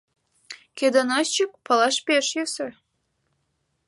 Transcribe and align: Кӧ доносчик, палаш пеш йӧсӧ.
Кӧ 0.77 0.87
доносчик, 0.93 1.51
палаш 1.65 1.95
пеш 2.05 2.27
йӧсӧ. 2.37 2.67